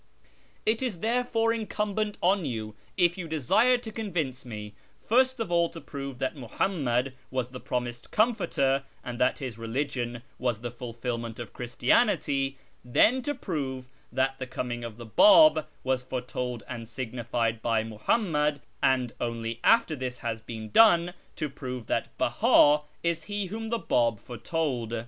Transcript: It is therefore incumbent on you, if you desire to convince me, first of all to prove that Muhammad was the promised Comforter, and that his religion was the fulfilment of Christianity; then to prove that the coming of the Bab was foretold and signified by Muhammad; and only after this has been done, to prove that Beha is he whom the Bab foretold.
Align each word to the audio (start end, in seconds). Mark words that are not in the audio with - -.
It 0.65 0.81
is 0.81 1.01
therefore 1.01 1.53
incumbent 1.53 2.17
on 2.23 2.43
you, 2.43 2.73
if 2.97 3.19
you 3.19 3.27
desire 3.27 3.77
to 3.77 3.91
convince 3.91 4.43
me, 4.43 4.73
first 5.05 5.39
of 5.39 5.51
all 5.51 5.69
to 5.69 5.79
prove 5.79 6.17
that 6.17 6.35
Muhammad 6.35 7.13
was 7.29 7.49
the 7.49 7.59
promised 7.59 8.09
Comforter, 8.09 8.83
and 9.03 9.19
that 9.19 9.37
his 9.37 9.59
religion 9.59 10.23
was 10.39 10.61
the 10.61 10.71
fulfilment 10.71 11.37
of 11.37 11.53
Christianity; 11.53 12.57
then 12.83 13.21
to 13.21 13.35
prove 13.35 13.89
that 14.11 14.39
the 14.39 14.47
coming 14.47 14.83
of 14.83 14.97
the 14.97 15.05
Bab 15.05 15.67
was 15.83 16.01
foretold 16.01 16.63
and 16.67 16.87
signified 16.87 17.61
by 17.61 17.83
Muhammad; 17.83 18.59
and 18.81 19.13
only 19.21 19.59
after 19.63 19.95
this 19.95 20.17
has 20.17 20.41
been 20.41 20.71
done, 20.71 21.13
to 21.35 21.47
prove 21.47 21.85
that 21.85 22.09
Beha 22.17 22.81
is 23.03 23.25
he 23.25 23.45
whom 23.53 23.69
the 23.69 23.77
Bab 23.77 24.17
foretold. 24.17 24.95